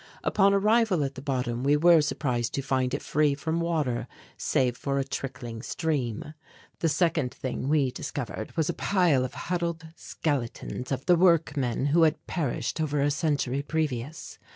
Upon 0.23 0.51
arrival 0.51 1.03
at 1.03 1.13
the 1.13 1.21
bottom 1.21 1.63
we 1.63 1.77
were 1.77 2.01
surprised 2.01 2.55
to 2.55 2.63
find 2.63 2.95
it 2.95 3.03
free 3.03 3.35
from 3.35 3.59
water, 3.61 4.07
save 4.35 4.75
for 4.75 4.97
a 4.97 5.03
trickling 5.03 5.61
stream. 5.61 6.33
The 6.79 6.89
second 6.89 7.31
thing 7.31 7.69
we 7.69 7.91
discovered 7.91 8.51
was 8.57 8.67
a 8.67 8.73
pile 8.73 9.23
of 9.23 9.35
huddled 9.35 9.89
skeletons 9.95 10.91
of 10.91 11.05
the 11.05 11.15
workmen 11.15 11.85
who 11.93 12.01
had 12.01 12.25
perished 12.25 12.81
over 12.81 12.99
a 12.99 13.11
century 13.11 13.61
previous. 13.61 14.39